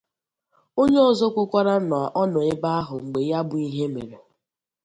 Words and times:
Onye 0.81 0.99
ọzọ 1.09 1.27
kwukwara 1.33 1.75
na 1.89 1.99
ọ 2.21 2.23
nọ 2.31 2.39
ebe 2.51 2.69
ahụ 2.79 2.95
mgbe 3.03 3.19
ya 3.29 3.39
bụ 3.47 3.55
ihe 3.67 3.85
mere 3.93 4.17